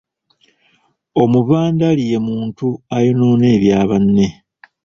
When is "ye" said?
2.11-2.19